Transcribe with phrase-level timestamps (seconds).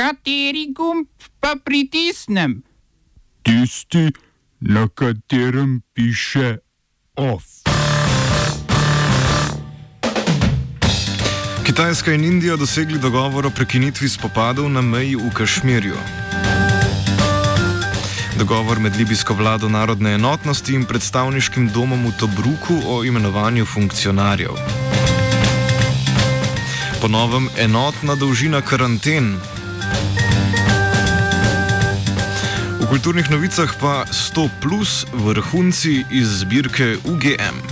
[0.00, 1.06] Kateri gumb
[1.40, 2.62] pa pritisnem?
[3.42, 4.08] Tisti,
[4.60, 6.56] na katerem piše
[7.16, 7.44] OF.
[11.66, 15.96] Kitajska in Indija dosegli dogovor o prekinitvi spopadov na meji v Kašmirju.
[18.38, 24.56] Dogovor med libijsko vlado narodne enotnosti in predstavniškim domom v Tobruku o imenovanju funkcionarjev.
[27.00, 29.36] Ponovem enotna dolžina karanten.
[32.90, 37.69] Kulturnih novicah pa 100 plus vrhunci iz zbirke UGM.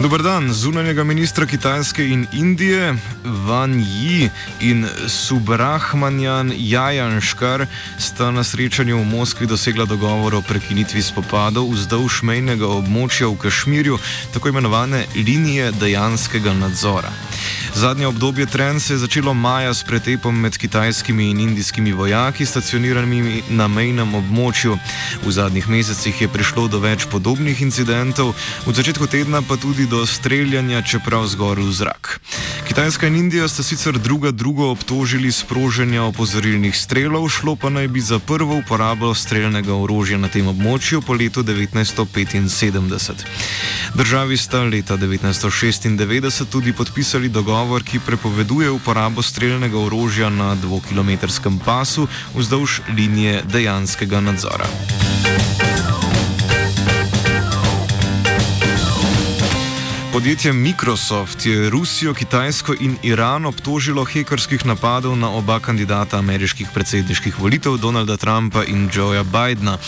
[0.00, 7.66] Dobar dan, zunanjega ministra Kitajske in Indije, Van Yi in Subrahmanjan Jajanškar
[7.98, 13.98] sta na srečanju v Moskvi dosegla dogovor o prekinitvi spopadov vzdolž mejnega območja v Kašmirju,
[14.32, 17.12] tako imenovane linije dejanskega nadzora.
[17.74, 23.42] Zadnje obdobje tren se je začelo maja s pretepom med kitajskimi in indijskimi vojaki stacioniranimi
[23.50, 24.78] na mejnem območju.
[25.24, 28.34] V zadnjih mesecih je prišlo do več podobnih incidentov,
[28.66, 32.18] v začetku tedna pa tudi do streljanja, čeprav zgor v zrak.
[32.80, 38.00] Kitajska in Indija sta sicer druga drugo obtožili sproženja opozorilnih strelov, šlo pa naj bi
[38.00, 43.12] za prvo uporabo streljnega orožja na tem območju po letu 1975.
[43.94, 52.08] Državi sta leta 1996 tudi podpisali dogovor, ki prepoveduje uporabo streljnega orožja na dvokilometrskem pasu
[52.34, 54.66] vzdolž linije dejanskega nadzora.
[60.12, 67.38] Podjetje Microsoft je Rusijo, Kitajsko in Iran obtožilo hekerskih napadov na oba kandidata ameriških predsedniških
[67.38, 69.78] volitev, Donalda Trumpa in Joea Bidna.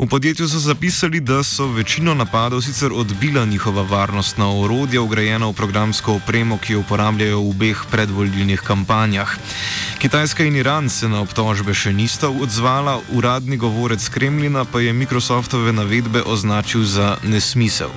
[0.00, 5.52] V podjetju so zapisali, da so večino napadov sicer odbila njihova varnostna orodja, ugrajena v
[5.52, 9.36] programsko opremo, ki jo uporabljajo v obeh predvolilnih kampanjah.
[10.00, 15.72] Kitajska in Iran se na obtožbe še nista odzvala, uradni govorec Kremlina pa je Microsoftove
[15.72, 17.92] navedbe označil za nesmisel.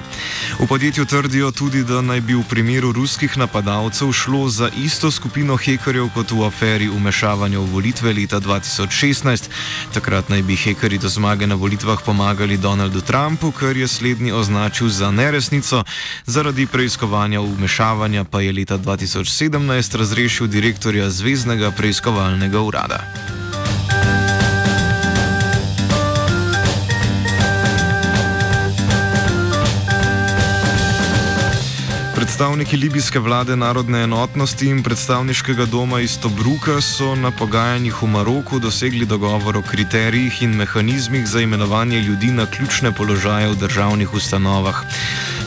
[0.59, 5.55] V podjetju trdijo tudi, da naj bi v primeru ruskih napadalcev šlo za isto skupino
[5.55, 9.47] hekerjev kot v aferi umešavanja v volitve leta 2016.
[9.95, 14.89] Takrat naj bi hekerji do zmage na volitvah pomagali Donaldu Trumpu, kar je slednji označil
[14.89, 15.83] za neresnico,
[16.25, 23.42] zaradi preiskovanja umešavanja pa je leta 2017 razrešil direktorja Zvezdnega preiskovalnega urada.
[32.33, 38.59] Predstavniki libijske vlade narodne enotnosti in predstavniškega doma iz Tobruka so na pogajanjih v Maroku
[38.59, 44.81] dosegli dogovor o kriterijih in mehanizmih za imenovanje ljudi na ključne položaje v državnih ustanovah.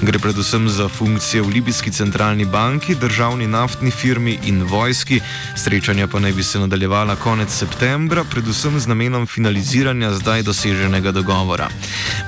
[0.03, 5.21] Gre predvsem za funkcije v Libijski centralni banki, državni naftni firmi in vojski.
[5.57, 11.69] Srečanja pa naj bi se nadaljevala konec septembra, predvsem z namenom finaliziranja zdaj doseženega dogovora.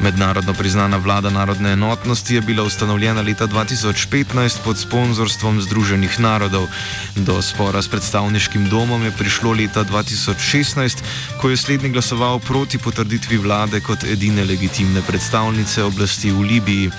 [0.01, 6.69] Mednarodno priznana vlada narodne enotnosti je bila ustanovljena leta 2015 pod sponzorstvom Združenih narodov.
[7.17, 11.03] Do spora s predstavniškim domom je prišlo leta 2016,
[11.41, 16.91] ko je slednji glasoval proti potrditvi vlade kot edine legitimne predstavnice oblasti v Libiji.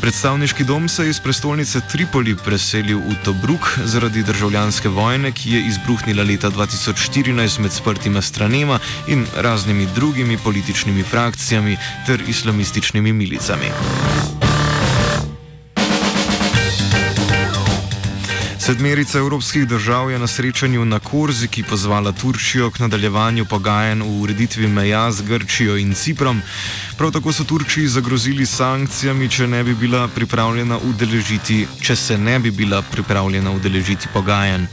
[0.00, 5.66] Predstavniški dom se je iz prestolnice Tripoli preselil v Tobruk zaradi državljanske vojne, ki je
[5.66, 11.76] izbruhnila leta 2014 med sprtima stranema in raznimi drugimi političnimi frakcijami
[12.06, 13.72] ter islamističnimi milicami.
[18.64, 24.68] Sedmerica evropskih držav je na srečanju na Korziki pozvala Turčijo k nadaljevanju pogajanj v ureditvi
[24.68, 26.40] meja z Grčijo in Ciprom.
[26.96, 29.74] Prav tako so Turčiji zagrozili sankcijami, če, ne bi
[31.80, 34.64] če se ne bi bila pripravljena udeležiti pogajanj.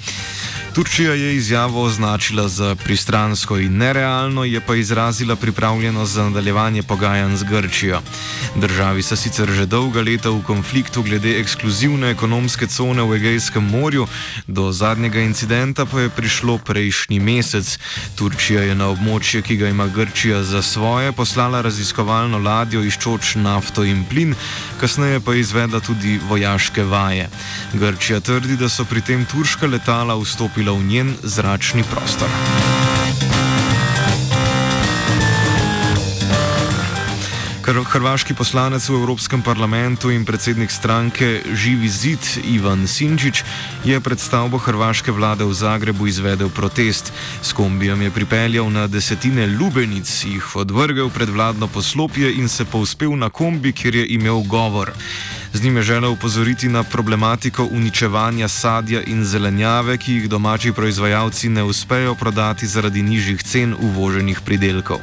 [0.76, 7.36] Turčija je izjavo označila za pristransko in nerealno, je pa izrazila pripravljenost za nadaljevanje pogajanj
[7.36, 8.02] z Grčijo.
[8.56, 14.08] Državi so sicer že dolga leta v konfliktu glede ekskluzivne ekonomske cone v Egejskem morju,
[14.48, 17.80] do zadnjega incidenta pa je prišlo prejšnji mesec.
[18.16, 23.84] Turčija je na območje, ki ga ima Grčija za svoje, poslala raziskovalno ladjo iščoč nafto
[23.84, 24.36] in plin,
[24.80, 27.30] kasneje pa je izvedla tudi vojaške vaje.
[27.74, 32.30] Grčija trdi, da so pri tem turška letala vstopila vstopila v njen zračni prostor.
[37.92, 43.44] Hrvaški poslanec v Evropskem parlamentu in predsednik stranke Živi zid Ivan Sinčič
[43.84, 47.12] je pred stavbo hrvaške vlade v Zagrebu izvedel protest.
[47.44, 53.12] S kombijem je pripeljal na desetine lubenic, jih odvrgel pred vladno poslopje in se povspel
[53.12, 54.96] na kombi, kjer je imel govor.
[55.54, 61.50] Z njim je želel upozoriti na problematiko uničevanja sadja in zelenjave, ki jih domači proizvajalci
[61.50, 65.00] ne uspejo prodati zaradi nižjih cen uvoženih pridelkov.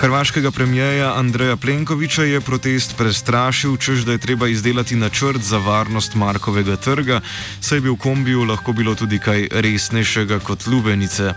[0.00, 6.14] Hrvaškega premijeja Andreja Plenkoviča je protest prestrašil, čež da je treba izdelati načrt za varnost
[6.14, 7.20] Markovega trga,
[7.60, 11.34] saj bi v kombiju lahko bilo tudi kaj resnejšega kot lubenice.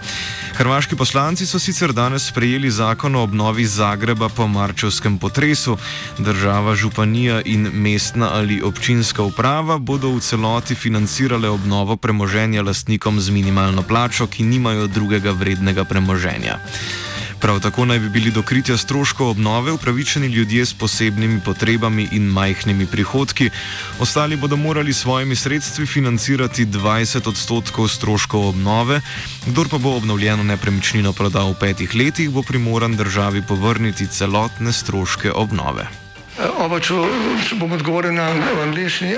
[0.56, 5.78] Hrvaški poslanci so sicer danes sprejeli zakon o obnovi Zagreba po marčevskem potresu.
[6.18, 13.30] Država, županija in mestna ali občinska uprava bodo v celoti financirale obnovo premoženja lastnikom z
[13.30, 16.60] minimalno plačo, ki nimajo drugega vrednega premoženja.
[17.44, 22.24] Prav tako naj bi bili do kritja stroškov obnove upravičeni ljudje s posebnimi potrebami in
[22.24, 23.50] majhnimi prihodki,
[24.00, 29.02] ostali bodo morali s svojimi sredstvi financirati 20 odstotkov stroškov obnove,
[29.46, 35.32] kdor pa bo obnovljeno nepremičnino prodal v petih letih, bo primoran državi povrniti celotne stroške
[35.32, 35.88] obnove.
[36.58, 36.94] Oba, če
[37.60, 38.32] bom odgovoril na
[38.64, 39.18] angliški.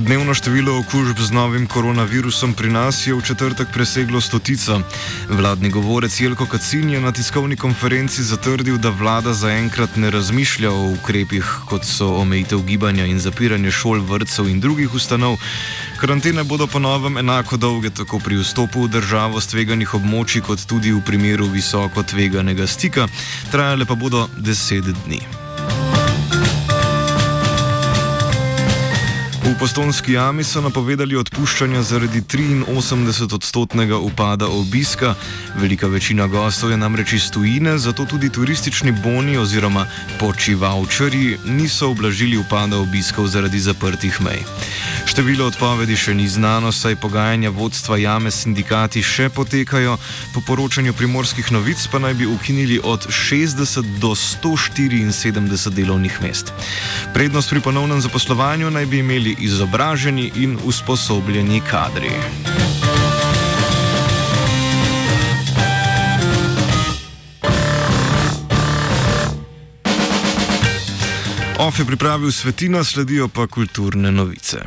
[0.00, 4.80] Dnevno število okužb z novim koronavirusom pri nas je v četrtek preseglo stotico.
[5.28, 10.88] Vladni govorec Jelko Kacin je na tiskovni konferenci zatrdil, da vlada zaenkrat ne razmišlja o
[10.92, 15.36] ukrepih, kot so omejitev gibanja in zapiranje šol, vrtcev in drugih ustanov.
[16.00, 20.96] Karantene bodo ponovem enako dolge tako pri vstopu v državo z tveganih območij, kot tudi
[20.96, 23.08] v primeru visoko tveganega stika,
[23.52, 25.49] trajale pa bodo deset dni.
[29.50, 35.14] V postonski jami so napovedali odpuščanja zaradi 83-odstotnega upada obiska.
[35.58, 39.86] Velika večina gostov je namreč iz tujine, zato tudi turistični boni oziroma
[40.20, 44.38] počivavčari niso oblažili upada obiskov zaradi zaprtih mej.
[45.10, 49.96] Število odpovedi še ni znano, saj pogajanja vodstva jame s sindikati še potekajo,
[50.34, 56.54] po poročanju primorskih novic pa naj bi ukinili od 60 do 174 delovnih mest.
[57.14, 62.12] Prednost pri ponovnem zaposlovanju naj bi imeli izobraženi in usposobljeni kadri.
[71.58, 74.58] OF je pripravil svetina, sledijo pa kulturne novice.